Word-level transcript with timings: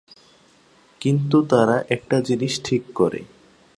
কিন্তু 1.01 1.37
তারা 1.41 1.83
একটা 1.89 2.17
জিনিস 2.21 2.53
ঠিক 2.63 2.83
করে। 2.95 3.19